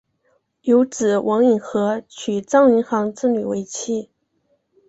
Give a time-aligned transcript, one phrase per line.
[0.63, 4.09] 有子王尹和娶张云航之女为妻。